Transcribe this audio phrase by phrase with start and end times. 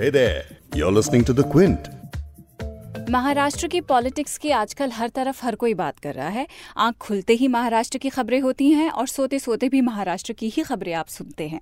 [0.00, 0.10] Hey.
[3.10, 6.46] Maharashtra की politics की आजकल हर तरफ़ हर कोई बात कर रहा है
[6.76, 10.62] आँख खुलते ही महाराष्ट्र की खबरें होती हैं और सोते सोते भी महाराष्ट्र की ही
[10.62, 11.60] खबरें आप सुनते हैं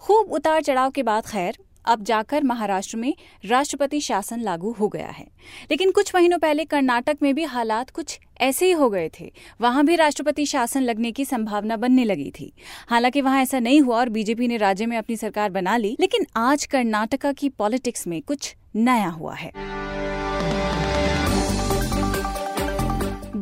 [0.00, 3.14] खूब उतार चढ़ाव के बाद खैर अब जाकर महाराष्ट्र में
[3.46, 5.26] राष्ट्रपति शासन लागू हो गया है।
[5.70, 9.84] लेकिन कुछ महीनों पहले कर्नाटक में भी हालात कुछ ऐसे ही हो गए थे। वहाँ
[9.84, 12.52] भी राष्ट्रपति शासन लगने की संभावना बनने लगी थी।
[12.88, 16.26] हालाँकि वहाँ ऐसा नहीं हुआ और बीजेपी ने राज्य में अपनी सरकार बना ली, लेकिन
[16.36, 19.52] आज कर्नाटका की पॉलिटिक्स में कुछ नया हुआ है।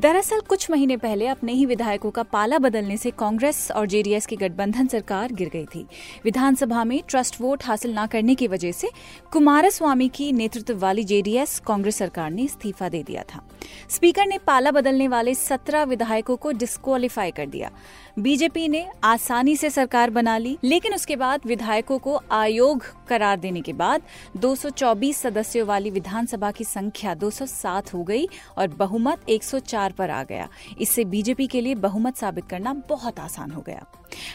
[0.02, 4.36] दरअसल कुछ महीने पहले अपने ही विधायकों का पाला बदलने से कांग्रेस और जेडीएस की
[4.36, 5.86] गठबंधन सरकार गिर गई थी।
[6.24, 8.90] विधानसभा में ट्रस्ट वोट हासिल न करने की वजह से
[9.32, 13.44] कुमारस्वामी की नेतृत्व वाली जेडीएस कांग्रेस सरकार ने इस्तीफा दे दिया था।
[13.90, 17.70] स्पीकर ने पाला बदलने वाले सत्रह विधायकों को डिस्कालीफाई कर दिया।
[18.18, 23.60] बीजेपी ने आसानी से सरकार बना ली, लेकिन उसके बाद विधायकों को आयोग करार देने
[23.60, 24.02] के बाद
[24.36, 30.48] 224 सदस्यों वाली विधानसभा की संख्या 207 हो गई और बहुमत 104 पर आ गया।
[30.80, 33.84] इससे बीजेपी के लिए बहुमत साबित करना बहुत आसान हो गया।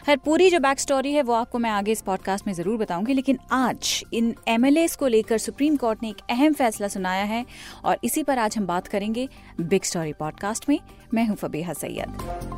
[0.06, 3.14] खैर, पूरी जो बैक स्टोरी है, वो आपको मैं आगे इस पॉडकास्ट में ज़रूर बताऊँगी,
[3.14, 7.45] लेकिन आज इन एमएलए को लेकर सुप्रीम कोर्ट ने एक अहम फैसला सुनाया है,
[7.86, 9.30] और इसी पर आज हम बात करेंगे
[9.62, 10.80] बिग स्टोरी पॉडकास्ट में।
[11.14, 12.56] मैं हूँ फबीहा सैयद।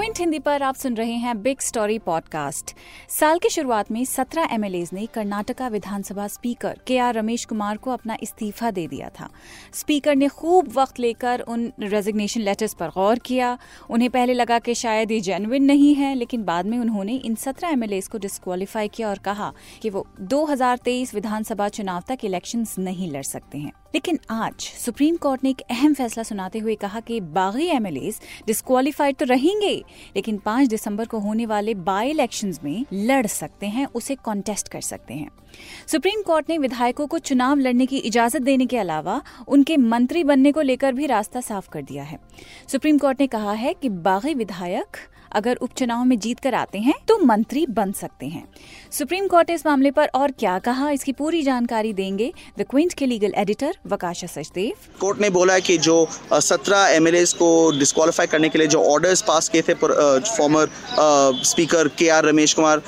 [0.00, 2.76] क्विंट हिंदी पर आप सुन रहे हैं बिग स्टोरी पॉडकास्ट।
[3.08, 7.90] साल की शुरुआत में सत्रह एमएलए ने कर्नाटका विधानसभा speaker K R Ramesh Kumar को
[7.90, 9.28] अपना इस्तीफा दे दिया था।
[9.74, 13.58] स्पीकर ने खूब वक्त लेकर उन रेजिग्नेशन लेटर्स पर गौर किया।
[13.90, 17.68] उन्हें पहले लगा कि शायद ये जेनविन नहीं है, लेकिन बाद में उन्होंने इन सत्रह
[17.68, 23.22] एमएलए को डिस्कालीफाई किया और कहा कि वो 2023 विधानसभा चुनाव तक इलेक्शन नहीं लड़
[23.22, 27.66] सकते हैं। लेकिन आज सुप्रीम कोर्ट ने एक अहम फैसला सुनाते हुए कहा कि बागी
[27.66, 28.12] एमएलए
[28.46, 29.74] डिस्कालीफाइड तो रहेंगे,
[30.16, 34.80] लेकिन 5 दिसंबर को होने वाले बाई इलेक्शंस में लड़ सकते हैं, उसे कॉन्टेस्ट कर
[34.80, 35.30] सकते हैं।
[35.86, 40.52] सुप्रीम कोर्ट ने विधायकों को चुनाव लड़ने की इजाज़त देने के अलावा उनके मंत्री बनने
[40.52, 42.18] को लेकर भी रास्ता साफ़ कर दिया है।
[42.68, 44.96] सुप्रीम कोर्ट ने कहा है कि बागी विधायक
[45.32, 48.44] अगर उपचुनाव में जीत कर आते हैं तो मंत्री बन सकते हैं।
[48.92, 52.94] सुप्रीम कोर्ट ने इस मामले पर और क्या कहा इसकी पूरी जानकारी देंगे द क्विंट
[52.94, 54.88] के legal editor Vakasha Sachdev.
[55.00, 57.08] Court ने बोला है कि जो सत्रह एम
[57.38, 60.68] को डिस्कालीफाई करने के लिए जो ऑर्डर्स पास किए थे former
[61.44, 62.82] speaker K R Ramesh Kumar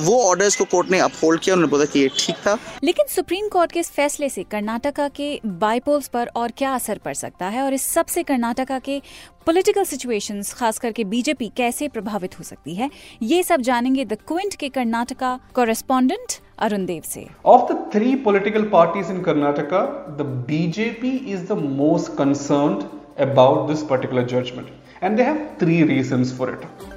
[0.00, 3.48] वो ऑर्डर्स को कोर्ट ने अपहोल्ड किया उन्होंने बोला कि ये ठीक था। लेकिन सुप्रीम
[3.48, 7.62] कोर्ट के इस फैसले से कर्नाटका के बाईपोल्स पर और क्या असर पड़ सकता है?
[7.62, 9.00] और इस सबसे कर्नाटका के
[9.46, 12.90] पॉलिटिकल सिचुएशंस खास करके बीजेपी कैसे प्रभावित हो सकती है।
[13.22, 18.62] ये सब जानेंगे द क्विंट के कर्नाटका कॉरेस्पॉन्डेंट अरुण देव से। Of the three political
[18.62, 19.80] parties in Karnataka
[20.18, 22.74] the BJP is the most concern
[23.30, 24.68] about this particular judgement
[25.02, 25.22] and they
[26.48, 26.93] it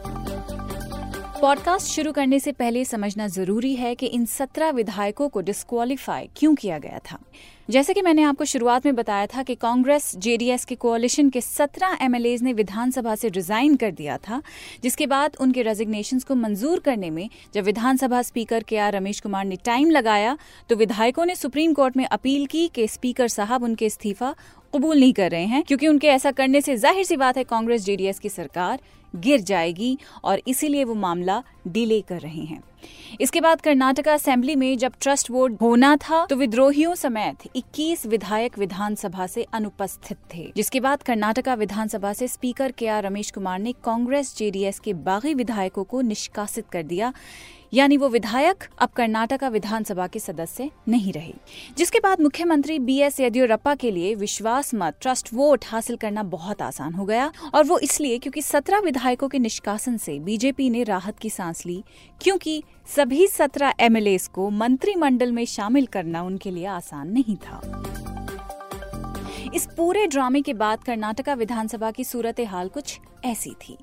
[1.42, 6.54] podcast शुरू करने से पहले समझना ज़रूरी है कि इन सत्रह विधायकों को डिस्कालीफाई क्यों
[6.56, 7.18] किया गया था।
[7.70, 11.98] जैसे कि मैंने आपको शुरुआत में बताया था कि कांग्रेस, जेडीएस के कोalition के सत्रह
[12.02, 14.42] एमएलए ने विधानसभा से रिजाइन कर दिया था,
[14.84, 19.46] जिसके बाद उनके रेजिग्नेशन को मंजूर करने में जब विधानसभा speaker K R Ramesh Kumar
[19.46, 20.38] ने टाइम लगाया
[20.70, 24.36] तो विधायकों ने सुप्रीम कोर्ट में अपील की कि स्पीकर साहब उनके इस्तीफा
[24.76, 27.84] कबूल नहीं कर रहे हैं, क्योंकि उनके ऐसा करने से ज़ाहिर सी बात है कांग्रेस,
[27.86, 28.80] जेडीएस की सरकार
[29.16, 32.64] गिर जाएगी और इसीलिए वो मामला डिले कर रहे हैं।
[33.22, 38.58] इसके बाद कर्नाटका असेंबली में जब ट्रस्ट वोट होना था तो विद्रोहियों समेत 21 विधायक
[38.60, 43.74] विधानसभा से अनुपस्थित थे। जिसके बाद कर्नाटका विधानसभा से स्पीकर के आर रमेश कुमार ने
[43.84, 47.14] कांग्रेस, जेडीएस के बागी विधायकों को निष्कासित कर दिया।
[47.74, 51.34] यानी वो विधायक अब कर्नाटका विधानसभा के सदस्य नहीं रहे।
[51.78, 56.62] जिसके बाद मुख्यमंत्री बी एस येदियुरप्पा के लिए विश्वास मत, ट्रस्ट वोट हासिल करना बहुत
[56.62, 61.20] आसान हो गया और वो इसलिए क्योंकि सत्रह विधायकों के निष्कासन से बीजेपी ने राहत
[61.20, 61.84] की सांस ली,
[62.22, 62.64] क्योंकि
[62.96, 67.62] सभी सत्रह एमएलए को मंत्रिमंडल में शामिल करना उनके लिए आसान नहीं था।
[69.56, 73.78] इस पूरे ड्रामे के बाद कर्नाटका विधानसभा की सूरत हाल कुछ ऐसी थी।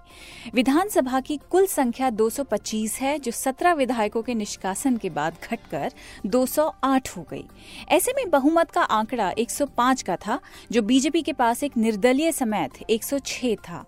[0.54, 5.92] विधानसभा की कुल संख्या 225 है, जो 17 विधायकों के निष्कासन के बाद घटकर
[6.26, 7.44] 208 हो गई।
[7.88, 10.40] ऐसे में बहुमत का आंकड़ा 105 का था,
[10.72, 13.84] जो बीजेपी के पास एक निर्दलीय समेत 106 था।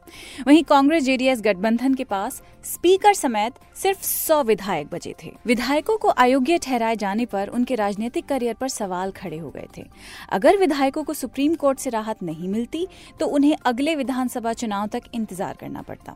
[0.47, 6.09] वहीं कांग्रेस जेडीएस गठबंधन के पास स्पीकर समेत सिर्फ़ 100 विधायक बचे थे। विधायकों को
[6.09, 9.85] अयोग्य ठहराए जाने पर उनके राजनीतिक करियर पर सवाल खड़े हो गए थे।
[10.31, 12.87] अगर विधायकों को सुप्रीम कोर्ट से राहत नहीं मिलती
[13.21, 16.15] तो उन्हें अगले विधानसभा चुनाव तक इंतज़ार करना पड़ता।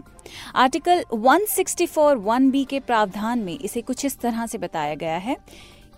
[0.54, 5.36] आर्टिकल 164 1 बी के प्रावधान में इसे कुछ इस तरह से बताया गया है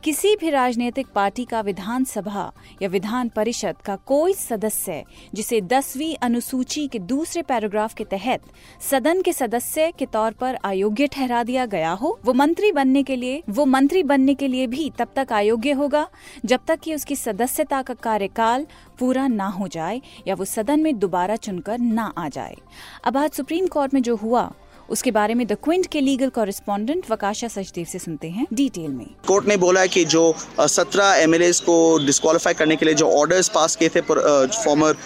[0.05, 2.51] किसी भी राजनीतिक पार्टी का विधानसभा
[2.83, 5.03] या विधान परिषद का कोई सदस्य,
[5.35, 8.43] जिसे दसवीं अनुसूची के दूसरे पैराग्राफ के तहत
[8.81, 13.17] सदन के सदस्य के तौर पर अयोग्य ठहरा दिया गया हो, वो मंत्री बनने के
[13.17, 16.07] लिए, वो मंत्री बनने के लिए भी तब तक अयोग्य होगा,
[16.45, 18.67] जब तक कि उसकी सदस्यता का कार्यकाल
[18.99, 22.57] पूरा ना हो जाए या वो सदन में दोबारा चुनकर ना आ जाए।
[23.05, 24.53] अब आज सुप्रीम कोर्ट में जो हुआ
[24.91, 29.07] उसके बारे में द क्विंट के लीगल कॉरेस्पॉन्डेंट वकाशा सचदेव से सुनते हैं डिटेल में।
[29.27, 31.35] कोर्ट ने बोला कि जो सत्रह एम
[31.67, 31.77] को
[32.07, 34.97] डिस्कालीफाई करने के लिए जो ऑर्डर्स पास किए थे former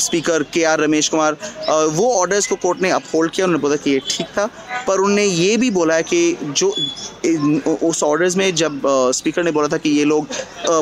[0.00, 1.36] speaker K R Ramesh Kumar
[1.90, 4.48] वो ऑर्डर्स को कोर्ट ने अपहोल्ड किया उन्होंने बोला कि ये ठीक था।
[4.86, 6.68] पर उन्होंने ये भी बोला है कि जो
[7.88, 8.80] उस ऑर्डर्स में जब
[9.14, 10.26] स्पीकर ने बोला था कि ये लोग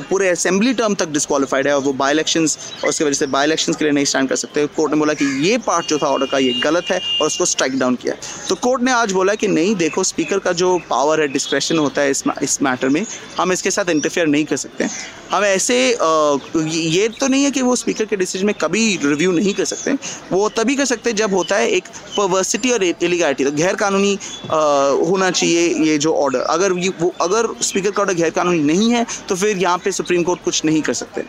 [0.09, 3.47] पूरे असेंबली टर्म तक डिस्कालीफाइड है और वो बाई इलेक्शंस और उसकी वजह से बाई
[3.47, 6.07] इलेक्शंस के लिए नहीं स्टैंड कर सकते। कोर्ट ने बोला कि ये पार्ट जो था
[6.09, 8.15] ऑर्डर का ये गलत है और उसको स्ट्राइक डाउन किया।
[8.49, 12.03] तो कोर्ट ने आज बोला कि नहीं, देखो स्पीकर का जो पावर है डिस्क्रेशन होता
[12.03, 13.05] है इस इस मैटर में,
[13.39, 14.89] हम इसके साथ इंटरफेयर नहीं कर सकते।
[15.31, 19.55] हम ऐसे ये तो नहीं है कि वो स्पीकर के डिसीज़न में कभी रिव्यू नहीं
[19.55, 19.93] कर सकते।
[20.33, 24.19] वो तभी कर सकते जब होता है एक परवर्सिटी और इलीगैलिटी तो गैर कानूनी
[24.51, 29.07] होना चाहिए ये जो ऑर्डर अगर वो, अगर स्पीकर का ऑर्डर गैर कानूनी नहीं है
[29.29, 31.25] तो फिर यहाँ पे सुप्रीम कोर्ट कुछ नहीं कर सकते।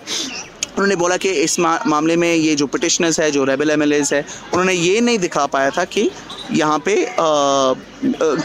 [0.69, 4.21] उन्होंने बोला कि इस मा, मामले में ये जो पटिशनर्स है जो रेबल एम है
[4.53, 6.09] उन्होंने ये नहीं दिखा पाया था कि
[6.51, 7.73] यहाँ पे आ, आ,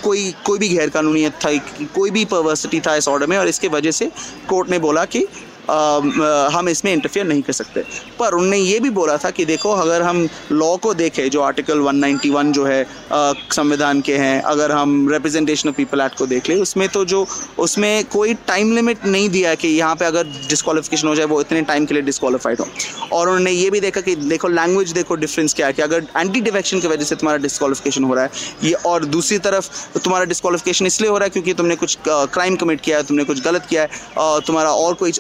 [0.04, 1.50] कोई कोई भी गैरकानूनीत था
[1.94, 4.10] कोई भी परवर्सिटी था इस ऑर्डर में और इसके वजह से
[4.48, 5.26] कोर्ट ने बोला कि
[5.68, 7.84] हम इसमें इंटरफेयर नहीं कर सकते।
[8.18, 11.80] पर उनने ये भी बोला था कि देखो, अगर हम लॉ को देखें, जो आर्टिकल
[11.80, 16.56] 191 जो है संविधान के हैं, अगर हम रिप्रेजेंटेशन ऑफ़ पीपल एक्ट को देख लें,
[16.56, 17.26] उसमें तो जो,
[17.58, 21.40] उसमें कोई टाइम लिमिट नहीं दिया है कि यहाँ पे अगर डिस्कालिफिकेशन हो जाए, वो
[21.40, 22.66] इतने टाइम के लिए डिस्कालीफाइड हो।
[23.12, 26.40] और उन्होंने ये भी देखा कि देखो लैंग्वेज देखो डिफरेंस क्या है, कि अगर एंटी
[26.40, 28.30] डिफेक्शन की वजह से तुम्हारा डिस्कालिफिकेशन हो रहा है,
[28.64, 32.80] ये और दूसरी तरफ़ तुम्हारा डिस्कालिफिकेशन इसलिए हो रहा है क्योंकि तुमने कुछ क्राइम कमिट
[32.80, 35.12] किया है, तुमने कुछ गलत किया है तुम्हारा और कोई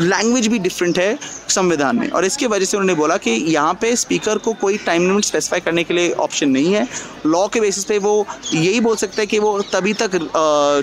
[0.00, 1.18] लैंग्वेज भी डिफरेंट है
[1.48, 5.06] संविधान में। और इसके वजह से उन्होंने बोला कि यहाँ पे स्पीकर को कोई टाइम
[5.06, 6.86] लिमिट स्पेसिफाई करने के लिए ऑप्शन नहीं है।
[7.26, 8.14] लॉ के बेसिस पे वो
[8.54, 10.16] यही बोल सकते हैं कि वो तभी तक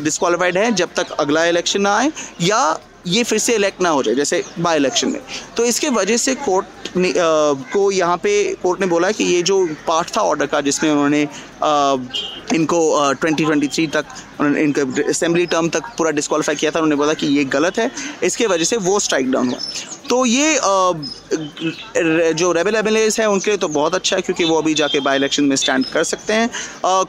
[0.03, 2.11] डिस्कालीफाइड है जब तक अगला इलेक्शन ना आए
[2.41, 2.61] या
[3.07, 5.21] ये फिर से इलेक्ट ना हो जाए जैसे बाई इलेक्शन में।
[5.57, 6.65] तो इसके वजह से कोर्ट
[6.97, 7.13] ने आ,
[7.73, 8.31] को यहाँ पे
[8.63, 11.21] कोर्ट ने बोला कि ये जो पार्ट था ऑर्डर का जिसमें उन्होंने
[12.55, 12.79] इनको
[13.13, 14.05] ट्वेंटी ट्वेंटी थ्री तक
[14.39, 17.89] उन्होंने इनको असेंबली टर्म तक पूरा डिस्कवालीफाई किया था उन्होंने बोला कि ये गलत है।
[18.23, 19.59] इसके वजह से वो स्ट्राइक डाउन हुआ।
[20.09, 20.91] तो ये आ,
[22.33, 22.87] जो रेबल एम
[23.19, 25.85] हैं उनके लिए तो बहुत अच्छा है क्योंकि वो अभी जाके बाई इलेक्शन में स्टैंड
[25.85, 26.49] कर सकते हैं।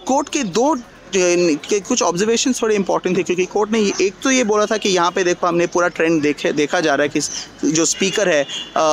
[0.07, 0.75] कोर्ट के दो
[1.17, 4.89] के कुछ ऑब्जर्वेशन थोड़े इंपॉर्टेंट थे क्योंकि कोर्ट ने एक तो ये बोला था कि
[4.89, 8.43] यहाँ पे देखो हमने पूरा ट्रेंड देखे देखा जा रहा है कि जो स्पीकर है
[8.43, 8.85] आ,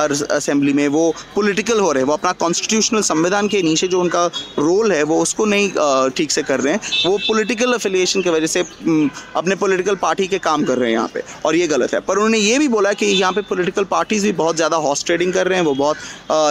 [0.00, 4.00] हर असेंबली में वो पॉलिटिकल हो रहे हैं वो अपना कॉन्स्टिट्यूशनल संविधान के नीचे जो
[4.00, 4.24] उनका
[4.58, 8.46] रोल है वो उसको नहीं ठीक से कर रहे हैं। वो पोलिटिकल अफिलिएशन की वजह
[8.46, 12.00] से अपने पोलिटिकल पार्टी के काम कर रहे हैं यहाँ पे और ये गलत है।
[12.00, 15.32] पर उन्होंने ये भी बोला कि यहाँ पे पोलिटिकल पार्टीज़ भी बहुत ज़्यादा हॉर्स ट्रेडिंग
[15.32, 15.96] कर रहे हैं वो बहुत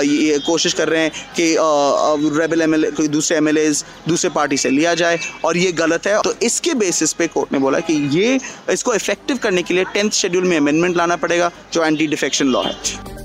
[0.05, 1.55] ये कोशिश कर रहे हैं कि
[2.39, 2.75] रेबल एम
[3.07, 3.49] दूसरे एम
[4.07, 7.53] दूसरे पार्टी से लिया जाए। जाए और ये गलत है। तो इसके बेसिस पे कोर्ट
[7.53, 8.39] ने बोला कि ये
[8.71, 12.63] इसको इफ़ेक्टिव करने के लिए टेंथ शेड्यूल में अमेंडमेंट लाना पड़ेगा जो एंटी डिफेक्शन लॉ
[12.63, 13.15] है।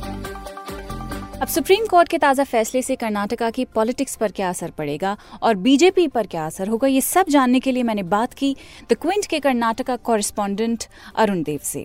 [1.42, 5.54] अब सुप्रीम कोर्ट के ताज़ा फैसले से कर्नाटका की पॉलिटिक्स पर क्या असर पड़ेगा और
[5.62, 8.54] बीजेपी पर क्या असर होगा ये सब जानने के लिए मैंने बात की
[8.90, 10.84] द क्विंट के कर्नाटका कॉरेस्पॉन्डेंट
[11.16, 11.84] अरुण देव से।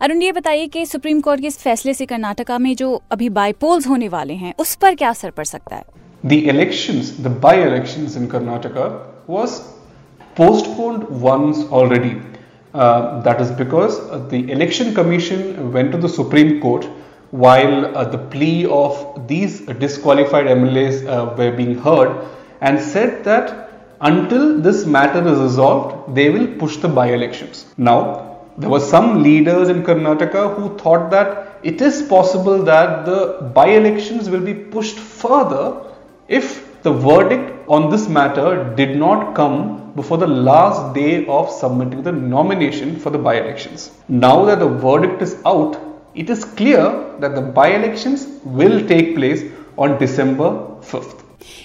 [0.00, 3.86] अरुण ये बताइए कि सुप्रीम कोर्ट के इस फैसले से कर्नाटका में जो अभी बाईपोल्स
[3.86, 5.84] होने वाले हैं उस पर क्या असर पड़ सकता है?
[6.24, 8.86] The elections, the by-elections in Karnataka
[9.26, 9.72] was
[10.34, 12.20] postponed once already.
[12.74, 13.98] Uh, that is because
[14.30, 16.84] the election commission went to the Supreme Court
[17.30, 22.28] while uh, the plea of these disqualified MLAs uh, were being heard
[22.60, 23.66] and said that
[24.00, 27.66] until this matter is resolved, they will push the by elections.
[27.78, 33.50] Now, there were some leaders in Karnataka who thought that it is possible that the
[33.54, 35.82] by elections will be pushed further
[36.28, 39.56] if the verdict on this matter did not come
[39.94, 43.90] before the last day of submitting the nomination for the by elections.
[44.08, 45.76] Now that the verdict is out,
[46.14, 46.82] it is clear
[47.20, 49.42] that the by elections will take place
[49.76, 50.50] on December
[50.90, 51.22] 5th.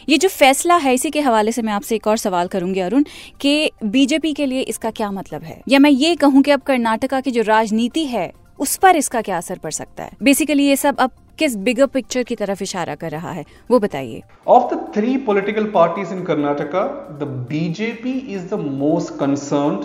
[0.10, 3.04] ये जो फैसला है इसी के हवाले से मैं आपसे एक और सवाल करूँगी अरुण
[3.42, 7.22] कि बीजेपी के लिए इसका क्या मतलब है या मैं ये कहूँ कि अब कर्नाटका
[7.22, 11.00] की जो राजनीति है उस पर इसका क्या असर पड़ सकता है बेसिकली ये सब
[11.00, 15.16] अब किस बिगर पिक्चर की तरफ़ इशारा कर रहा है, वो बताइए। Of the three
[15.28, 16.84] political parties in Karnataka
[17.22, 19.78] the BJP is the most concern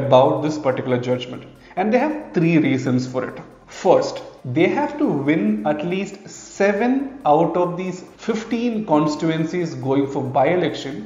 [0.00, 3.40] about this particular judgement and they have three reason for it
[3.82, 4.22] first
[4.56, 10.44] they have to win at least 7 out of these 15 constituencies going for by
[10.48, 10.98] election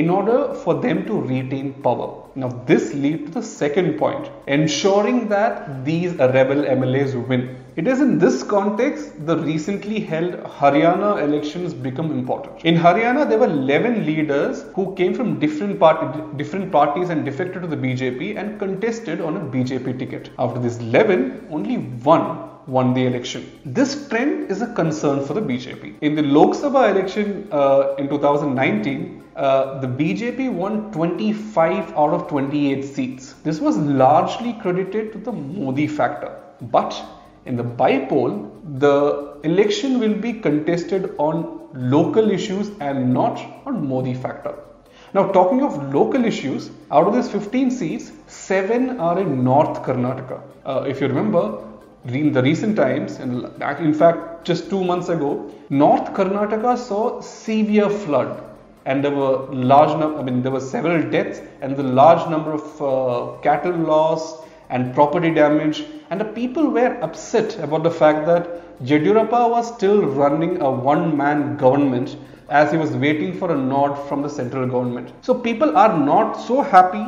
[0.00, 2.08] in order for them to retain power.
[2.42, 7.42] Now, this leads to the second point ensuring that these rebel MLAs win.
[7.76, 12.64] It is in this context the recently held Haryana elections become important.
[12.64, 17.62] In Haryana, there were 11 leaders who came from different, part- different parties and defected
[17.62, 20.30] to the BJP and contested on a BJP ticket.
[20.38, 21.76] After these 11, only
[22.12, 23.60] one won the election.
[23.64, 25.98] This trend is a concern for the BJP.
[26.00, 32.28] In the Lok Sabha election uh, in 2019, uh, the BJP won 25 out of
[32.28, 33.34] 28 seats.
[33.44, 36.34] This was largely credited to the Modi factor.
[36.60, 37.00] But
[37.44, 44.14] in the bypoll, the election will be contested on local issues and not on Modi
[44.14, 44.54] factor.
[45.14, 50.42] Now, talking of local issues, out of these 15 seats, 7 are in North Karnataka.
[50.64, 51.62] Uh, if you remember,
[52.14, 53.44] in the recent times, and
[53.80, 58.42] in fact, just two months ago, North Karnataka saw severe flood,
[58.84, 60.18] and there were large number.
[60.18, 64.94] I mean, there were several deaths, and the large number of uh, cattle loss and
[64.94, 70.60] property damage, and the people were upset about the fact that Yediyurappa was still running
[70.60, 72.16] a one-man government
[72.48, 75.12] as he was waiting for a nod from the central government.
[75.22, 77.04] So people are not so happy.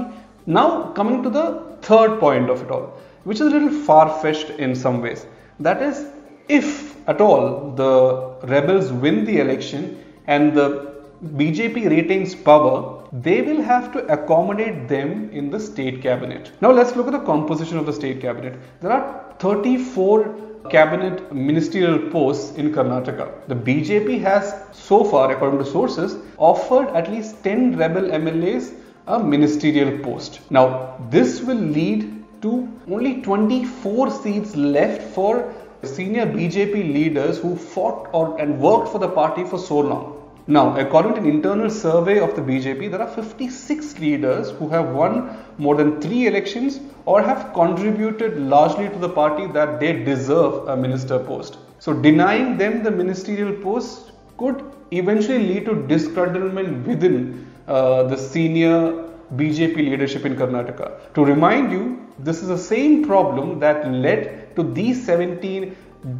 [0.46, 4.50] Now coming to the third point of it all which is a little far fetched
[4.50, 5.26] in some ways.
[5.60, 6.06] That is,
[6.48, 13.62] if at all the rebels win the election and the BJP retains power, they will
[13.62, 16.52] have to accommodate them in the state cabinet.
[16.60, 18.56] Now let's look at the composition of the state cabinet.
[18.80, 23.48] There are 34 cabinet ministerial posts in Karnataka.
[23.48, 28.74] The BJP has so far, according to sources, offered at least 10 rebel MLAs
[29.06, 30.40] a ministerial post.
[30.50, 38.08] Now, this will lead to only 24 seats left for senior BJP leaders who fought
[38.12, 40.14] or, and worked for the party for so long.
[40.46, 44.88] Now, according to an internal survey of the BJP, there are 56 leaders who have
[44.94, 50.66] won more than three elections or have contributed largely to the party that they deserve
[50.68, 51.58] a minister post.
[51.80, 59.04] So, denying them the ministerial post could eventually lead to disgruntlement within uh, the senior
[59.36, 61.12] BJP leadership in Karnataka.
[61.12, 65.76] To remind you, this is the same problem that led to these 17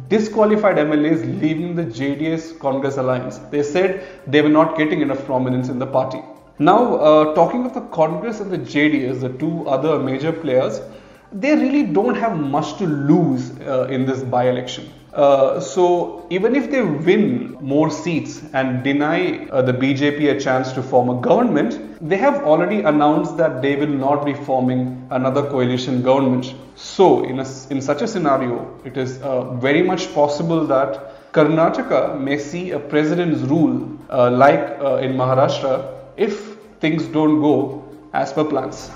[0.07, 3.37] disqualified MLAs leaving the JDS Congress alliance.
[3.51, 6.21] They said they were not getting enough prominence in the party.
[6.59, 10.81] Now, uh, talking of the Congress and the JDS, the two other major players,
[11.31, 14.91] they really don't have much to lose uh, in this by election.
[15.13, 20.71] Uh, so even if they win more seats and deny uh, the BJP a chance
[20.73, 25.41] to form a government, they have already announced that they will not be forming another
[25.49, 26.53] coalition government.
[26.75, 32.19] So in, a, in such a scenario, it is uh, very much possible that Karnataka
[32.19, 37.83] may see a president's rule uh, like uh, in Maharashtra if things don't go
[38.13, 38.89] as per plans.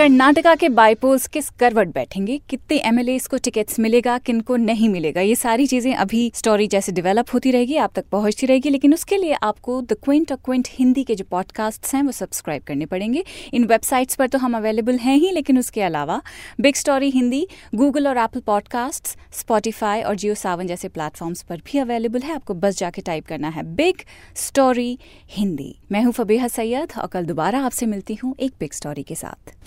[0.00, 2.36] Karnataka के bypolls किस करवट बैठेंगे?
[2.48, 4.16] कितने MLA को tickets मिलेगा?
[4.18, 5.20] किन को नहीं मिलेगा?
[5.20, 9.16] ये सारी चीज़ें अभी स्टोरी जैसे डेवलप होती रहेगी, आप तक पहुँचती रहेगी, लेकिन उसके
[9.16, 13.24] लिए आपको द क्विंट और क्विंट हिंदी के जो पॉडकास्ट हैं, वो सब्सक्राइब करने पड़ेंगे।
[13.54, 16.20] इन वेबसाइट्स पर तो हम अवेलेबल हैं ही, लेकिन उसके अलावा
[16.60, 21.78] बिग स्टोरी हिंदी गूगल और एप्पल पॉडकास्ट स्पॉटिफाई और जियो सावन जैसे प्लेटफॉर्म्स पर भी
[21.78, 24.02] अवेलेबल है। आपको बस जाके टाइप करना है बिग
[24.38, 24.98] स्टोरी
[25.30, 29.14] हिंदी मैं हूँ फबीहा सैयद और कल दोबारा आपसे मिलती हूँ एक बिग स्टोरी के
[29.14, 29.58] साथ।